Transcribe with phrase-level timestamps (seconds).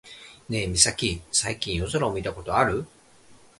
[0.49, 2.87] ねえミサキ、最近夜空を見たことある？